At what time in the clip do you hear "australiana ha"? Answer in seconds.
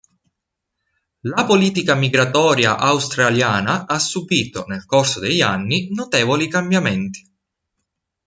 2.79-3.99